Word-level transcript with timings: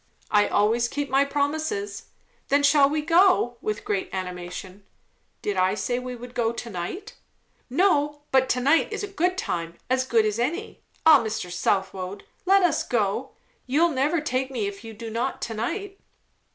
"I 0.31 0.47
always 0.47 0.87
keep 0.87 1.11
my 1.11 1.25
promises." 1.25 2.05
"Then 2.47 2.63
shall 2.63 2.89
we 2.89 3.03
go?" 3.03 3.57
with 3.61 3.85
great 3.85 4.09
animation. 4.11 4.83
"Did 5.43 5.57
I 5.57 5.75
say 5.75 5.97
I 5.97 5.99
would 5.99 6.33
go 6.33 6.51
to 6.51 6.69
night?" 6.71 7.13
"No; 7.69 8.21
but 8.31 8.49
to 8.49 8.59
night 8.59 8.91
is 8.91 9.03
a 9.03 9.07
good 9.07 9.37
time; 9.37 9.77
as 9.91 10.03
good 10.07 10.25
as 10.25 10.39
any. 10.39 10.79
Ah, 11.05 11.19
Mr. 11.23 11.51
Southwode! 11.51 12.23
let 12.47 12.63
us 12.63 12.81
go. 12.81 13.33
You'll 13.67 13.89
never 13.91 14.21
take 14.21 14.49
me, 14.49 14.65
if 14.65 14.83
you 14.83 14.95
do 14.95 15.11
not 15.11 15.39
to 15.43 15.53
night." 15.53 15.99